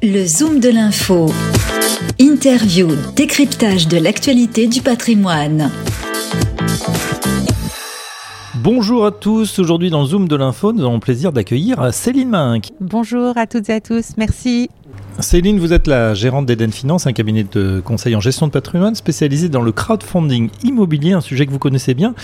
[0.00, 1.26] Le Zoom de l'info.
[2.20, 5.72] Interview, décryptage de l'actualité du patrimoine.
[8.62, 12.28] Bonjour à tous, aujourd'hui dans le Zoom de l'info, nous avons le plaisir d'accueillir Céline
[12.28, 12.68] Minck.
[12.80, 14.70] Bonjour à toutes et à tous, merci.
[15.18, 18.94] Céline, vous êtes la gérante d'Eden Finance, un cabinet de conseil en gestion de patrimoine
[18.94, 22.14] spécialisé dans le crowdfunding immobilier, un sujet que vous connaissez bien.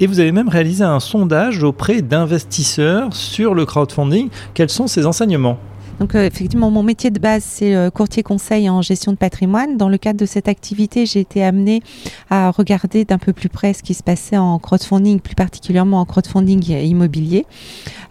[0.00, 4.28] Et vous avez même réalisé un sondage auprès d'investisseurs sur le crowdfunding.
[4.52, 5.58] Quels sont ces enseignements?
[6.02, 9.76] Donc euh, effectivement, mon métier de base, c'est euh, courtier conseil en gestion de patrimoine.
[9.76, 11.80] Dans le cadre de cette activité, j'ai été amenée
[12.28, 16.04] à regarder d'un peu plus près ce qui se passait en crowdfunding, plus particulièrement en
[16.04, 17.46] crowdfunding immobilier.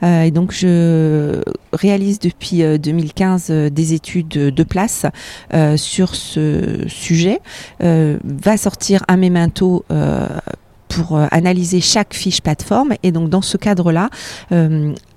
[0.04, 1.42] Euh, et donc, je
[1.74, 5.06] réalise depuis 2015 des études de place
[5.76, 7.42] sur ce sujet.
[7.82, 9.84] va sortir un memento
[10.88, 12.94] pour analyser chaque fiche plateforme.
[13.04, 14.10] Et donc, dans ce cadre-là,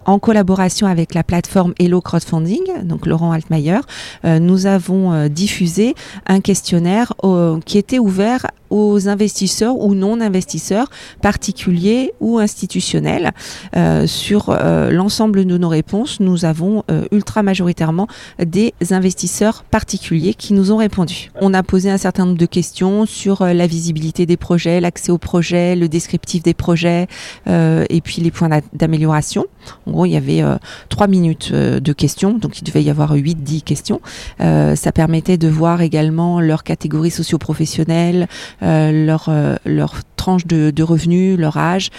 [0.07, 3.81] en collaboration avec la plateforme Hello Crowdfunding, donc Laurent Altmaier,
[4.25, 5.95] euh, nous avons euh, diffusé
[6.27, 10.91] un questionnaire euh, qui était ouvert aux investisseurs ou non investisseurs,
[11.23, 13.33] particuliers ou institutionnels.
[14.07, 14.57] sur
[14.91, 18.07] l'ensemble de nos réponses, nous avons ultra majoritairement
[18.45, 21.31] des investisseurs particuliers qui nous ont répondu.
[21.41, 25.19] On a posé un certain nombre de questions sur la visibilité des projets, l'accès aux
[25.19, 27.07] projets, le descriptif des projets
[27.47, 29.47] et puis les points d'amélioration
[30.05, 30.57] il y avait euh,
[30.89, 34.01] trois minutes euh, de questions, donc il devait y avoir 8-10 questions.
[34.41, 38.29] Euh, ça permettait de voir également leur catégorie socio-professionnelle,
[38.65, 39.31] leur,
[39.65, 41.91] leur tranche de, revenus, leur âge,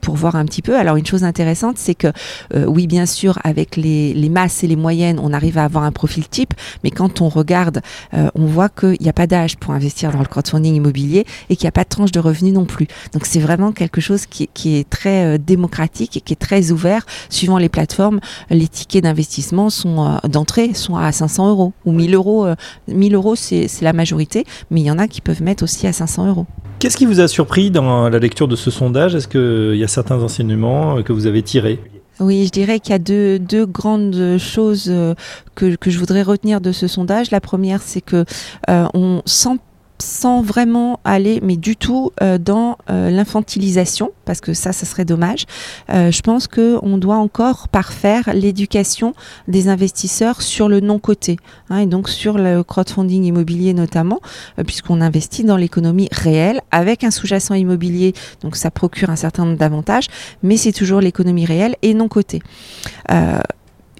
[0.00, 0.76] pour voir un petit peu.
[0.76, 2.08] Alors une chose intéressante, c'est que
[2.54, 6.28] oui, bien sûr, avec les, masses et les moyennes, on arrive à avoir un profil
[6.28, 6.54] type,
[6.84, 7.80] mais quand on regarde,
[8.12, 11.64] on voit qu'il n'y a pas d'âge pour investir dans le crowdfunding immobilier et qu'il
[11.64, 12.86] n'y a pas de tranche de revenus non plus.
[13.12, 17.04] Donc c'est vraiment quelque chose qui, qui est très démocratique et qui est très ouvert
[17.28, 22.14] suivant les plateformes, les tickets d'investissement sont euh, d'entrée sont à 500 euros ou 1000
[22.14, 22.46] euros.
[22.88, 25.86] 1000 euh, euros, c'est la majorité, mais il y en a qui peuvent mettre aussi
[25.86, 26.46] à 500 euros.
[26.78, 29.88] Qu'est-ce qui vous a surpris dans la lecture de ce sondage Est-ce qu'il y a
[29.88, 31.80] certains enseignements que vous avez tirés?
[32.18, 35.14] Oui, je dirais qu'il y a deux, deux grandes choses euh,
[35.54, 37.30] que, que, je voudrais retenir de ce sondage.
[37.30, 38.24] La première, c'est que
[38.68, 39.58] on sent
[39.98, 45.04] sans vraiment aller, mais du tout, euh, dans euh, l'infantilisation, parce que ça, ça serait
[45.04, 45.46] dommage.
[45.90, 49.14] Euh, je pense qu'on doit encore parfaire l'éducation
[49.48, 51.38] des investisseurs sur le non-côté,
[51.70, 54.20] hein, et donc sur le crowdfunding immobilier notamment,
[54.66, 59.58] puisqu'on investit dans l'économie réelle avec un sous-jacent immobilier, donc ça procure un certain nombre
[59.58, 60.08] d'avantages,
[60.42, 62.40] mais c'est toujours l'économie réelle et non-côté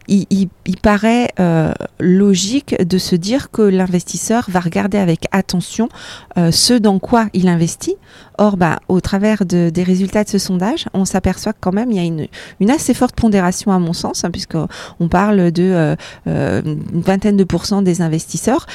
[0.09, 0.49] il,
[0.83, 5.89] paraît euh, logique de se dire que l'investisseur va regarder avec attention
[6.37, 7.97] euh, ce dans quoi il investit.
[8.39, 11.91] Or, bah, au travers de, des résultats de ce sondage, on s'aperçoit que quand même
[11.91, 12.27] il y a une,
[12.61, 15.97] une assez forte pondération à mon sens, hein, puisqu'on parle de
[16.27, 18.67] euh, une vingtaine de pourcents des investisseurs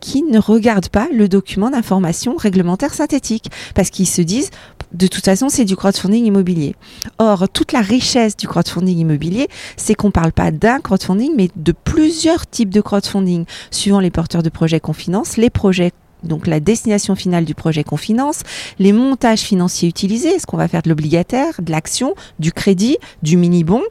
[0.00, 4.50] qui ne regardent pas le document d'information réglementaire synthétique, parce qu'ils se disent
[4.92, 6.74] de toute façon, c'est du crowdfunding immobilier.
[7.18, 11.50] Or, toute la richesse du crowdfunding immobilier, c'est qu'on ne parle pas d'un crowdfunding, mais
[11.54, 16.46] de plusieurs types de crowdfunding, suivant les porteurs de projets qu'on finance, les projets donc
[16.46, 18.40] la destination finale du projet qu'on finance,
[18.78, 23.36] les montages financiers utilisés, est-ce qu'on va faire de l'obligataire, de l'action, du crédit, du
[23.36, 23.82] mini-bon,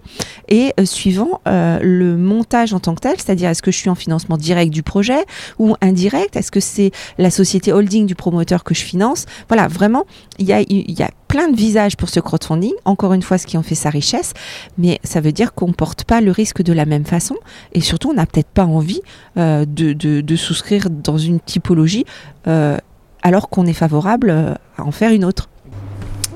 [0.47, 3.89] et euh, suivant euh, le montage en tant que tel, c'est-à-dire est-ce que je suis
[3.89, 5.25] en financement direct du projet
[5.57, 10.06] ou indirect, est-ce que c'est la société holding du promoteur que je finance, voilà, vraiment,
[10.38, 13.47] il y a, y a plein de visages pour ce crowdfunding, encore une fois ce
[13.47, 14.34] qui en fait sa richesse,
[14.78, 17.35] mais ça veut dire qu'on ne porte pas le risque de la même façon
[17.72, 19.01] et surtout on n'a peut-être pas envie
[19.38, 22.06] euh, de, souscrire dans une typologie
[22.47, 22.78] euh,
[23.22, 25.50] alors qu'on est favorable euh, à en faire une autre.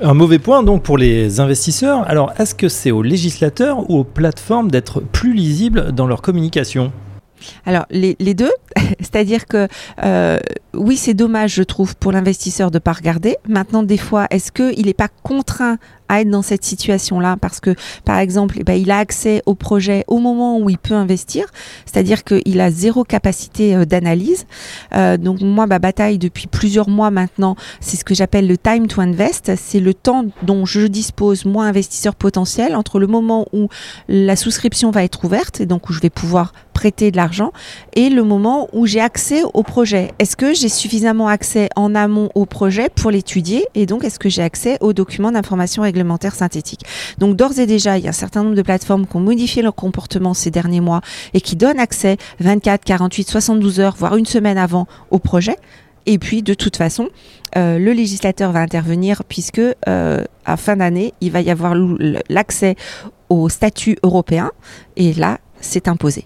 [0.01, 2.07] Un mauvais point donc pour les investisseurs.
[2.07, 6.91] Alors est-ce que c'est aux législateurs ou aux plateformes d'être plus lisibles dans leur communication?
[7.65, 8.51] Alors les, deux,
[8.99, 9.67] c'est-à-dire que
[10.03, 10.39] euh,
[10.73, 13.37] oui c'est dommage je trouve pour l'investisseur de pas regarder.
[13.47, 15.77] Maintenant des fois est-ce qu'il n'est pas contraint
[16.09, 19.55] à être dans cette situation-là parce que, par exemple, eh ben, il a accès au
[19.55, 21.45] projet au moment où il peut investir,
[21.85, 24.45] c'est-à-dire qu'il a zéro capacité euh, d'analyse.
[24.95, 28.87] Euh, donc moi, ma bataille depuis plusieurs mois maintenant, c'est ce que j'appelle le time
[28.87, 29.51] to invest.
[29.55, 33.69] C'est le temps dont je dispose, moi, investisseur potentiel, entre le moment où
[34.07, 36.53] la souscription va être ouverte et donc où je vais pouvoir
[36.83, 37.53] prêter de l'argent
[37.93, 40.11] et le moment où j'ai accès au projet.
[40.19, 44.27] Est-ce que j'ai suffisamment accès en amont au projet pour l'étudier et donc est-ce que
[44.27, 46.81] j'ai accès aux documents d'information réglementaire synthétique?
[47.19, 49.61] Donc d'ores et déjà, il y a un certain nombre de plateformes qui ont modifié
[49.61, 50.99] leur comportement ces derniers mois
[51.33, 55.55] et qui donnent accès 24, 48, 72 heures, voire une semaine avant au projet.
[56.05, 57.07] Et puis, de toute façon,
[57.55, 61.75] euh, le législateur va intervenir puisque euh, à fin d'année, il va y avoir
[62.27, 62.75] l'accès
[63.29, 64.51] au statut européen.
[64.97, 66.25] Et là, s'est imposé.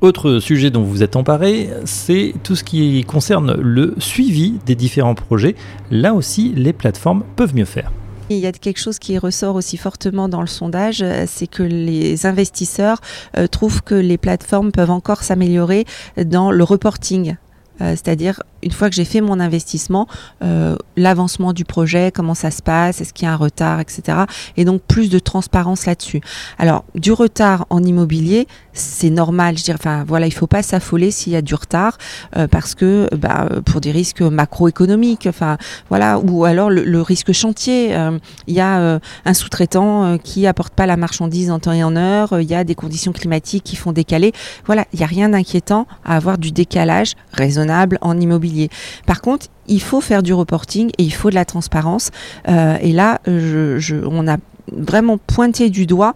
[0.00, 5.14] Autre sujet dont vous êtes emparé, c'est tout ce qui concerne le suivi des différents
[5.14, 5.54] projets.
[5.90, 7.90] Là aussi, les plateformes peuvent mieux faire.
[8.30, 11.62] Il y a quelque chose qui ressort aussi fortement dans le sondage, euh, c'est que
[11.62, 13.00] les investisseurs
[13.36, 15.84] euh, trouvent que les plateformes peuvent encore s'améliorer
[16.16, 17.36] dans le reporting.
[17.80, 20.06] Euh, c'est-à-dire une fois que j'ai fait mon investissement,
[20.42, 24.18] euh, l'avancement du projet, comment ça se passe, est-ce qu'il y a un retard, etc.
[24.56, 26.20] Et donc plus de transparence là-dessus.
[26.58, 29.56] Alors du retard en immobilier, c'est normal.
[29.56, 31.96] Je dirais, enfin voilà, il faut pas s'affoler s'il y a du retard
[32.36, 35.56] euh, parce que bah, pour des risques macroéconomiques, enfin
[35.88, 37.94] voilà, ou alors le, risque chantier.
[37.94, 41.84] Euh, il y a euh, un sous-traitant qui apporte pas la marchandise en temps et
[41.84, 42.40] en heure.
[42.40, 44.32] Il y a des conditions climatiques qui font décaler.
[44.66, 48.70] Voilà, il y a rien d'inquiétant à avoir du décalage raisonnable en immobilier.
[49.06, 52.10] Par contre, il faut faire du reporting et il faut de la transparence.
[52.46, 54.36] Et là, on a
[54.72, 56.14] vraiment pointé du doigt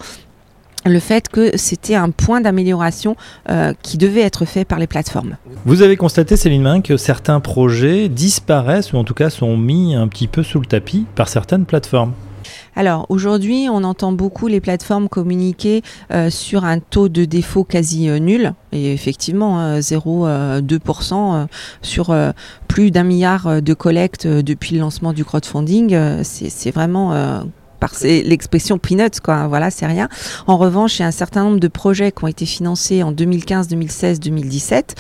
[0.89, 3.17] le fait que c'était un point d'amélioration
[3.51, 5.37] euh, qui devait être fait par les plateformes.
[5.65, 9.95] Vous avez constaté, Céline Main, que certains projets disparaissent ou en tout cas sont mis
[9.95, 12.13] un petit peu sous le tapis par certaines plateformes.
[12.79, 15.83] Alors aujourd'hui, on entend beaucoup les plateformes communiquer
[16.13, 18.53] euh, sur un taux de défaut quasi euh, nul.
[18.71, 21.47] Et effectivement, 0,2% euh,
[21.83, 22.17] sur
[22.69, 27.43] plus d'un milliard de collectes depuis le lancement du crowdfunding, c'est vraiment
[27.81, 29.47] par l'expression peanuts, quoi.
[29.49, 30.09] Voilà, c'est rien.
[30.47, 33.13] En revanche, il y a un certain nombre de projets qui ont été financés en
[33.13, 34.95] 2015, 2016, 2017,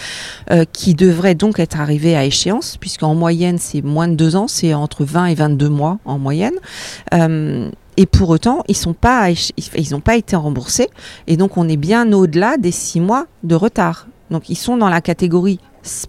[0.72, 4.74] qui devraient donc être arrivés à échéance, puisqu'en moyenne, c'est moins de deux ans, c'est
[4.74, 6.54] entre 20 et 22 mois en moyenne.
[7.14, 10.88] Euh, et pour autant, ils n'ont pas, ils pas été remboursés.
[11.26, 14.06] Et donc, on est bien au-delà des six mois de retard.
[14.30, 15.58] Donc, ils sont dans la catégorie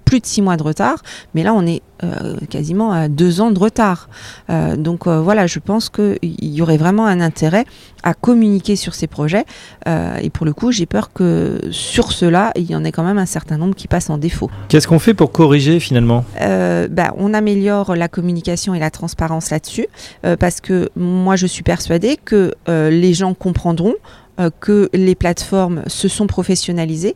[0.05, 1.01] plus de six mois de retard,
[1.33, 4.07] mais là on est euh, quasiment à deux ans de retard.
[4.49, 7.65] Euh, donc euh, voilà, je pense qu'il y aurait vraiment un intérêt
[8.03, 9.43] à communiquer sur ces projets.
[9.85, 13.17] et pour le coup, j'ai peur que sur cela, il y en ait quand même
[13.17, 14.49] un certain nombre qui passent en défaut.
[14.69, 16.23] Qu'est-ce qu'on fait pour corriger finalement?
[16.39, 19.87] Bah, On améliore la communication et la transparence là-dessus,
[20.39, 23.95] parce que moi je suis persuadée que les gens comprendront
[24.61, 27.15] que les plateformes se sont professionnalisées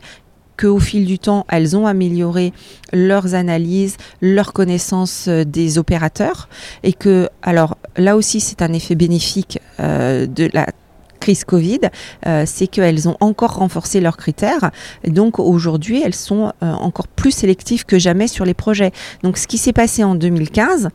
[0.57, 2.53] qu'au fil du temps, elles ont amélioré
[2.91, 6.49] leurs analyses, leurs connaissances euh, des opérateurs,
[6.83, 10.67] et que, alors là aussi, c'est un effet bénéfique euh, de la
[11.19, 11.79] crise Covid,
[12.27, 14.71] euh, c'est qu'elles ont encore renforcé leurs critères.
[15.07, 18.91] Donc aujourd'hui, elles sont encore plus sélectives que jamais sur les projets.
[19.23, 20.89] Donc ce qui s'est passé en 2015,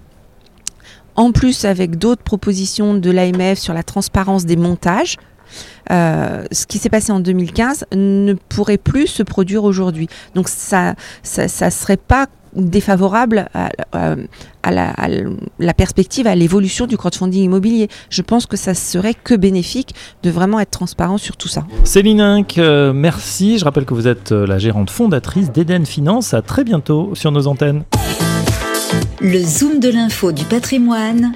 [1.16, 5.16] en plus avec d'autres propositions de l'AMF sur la transparence des montages,
[5.90, 10.08] euh, ce qui s'est passé en 2015 ne pourrait plus se produire aujourd'hui.
[10.34, 13.70] Donc ça, ça, serait pas défavorable à,
[14.70, 17.88] la, perspective, à l'évolution du crowdfunding immobilier.
[18.10, 21.64] Je pense que ça serait que bénéfique de vraiment être transparent sur tout ça.
[21.84, 23.58] Céline Inc, euh, merci.
[23.58, 26.34] Je rappelle que vous êtes euh, la gérante fondatrice d'Eden Finance.
[26.34, 27.84] À très bientôt sur nos antennes.
[29.20, 31.32] Le Zoom de l'info du patrimoine,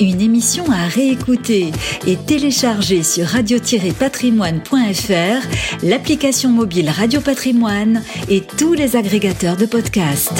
[0.00, 1.70] une émission à réécouter
[2.06, 10.32] et télécharger sur radio-patrimoine.fr, l'application mobile Radio Patrimoine et tous les agrégateurs de podcasts.